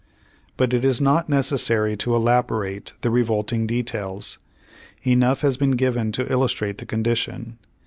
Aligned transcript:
But 0.57 0.73
it 0.73 0.83
is 0.83 0.99
not 0.99 1.29
necessary 1.29 1.95
to 1.97 2.15
elaborate 2.15 2.93
the 3.01 3.11
revolting 3.11 3.67
details. 3.67 4.39
Enough 5.03 5.41
has 5.41 5.57
been 5.57 5.75
given 5.77 6.11
to 6.13 6.25
illustrate 6.33 6.79
the 6.79 6.87
condition. 6.87 7.59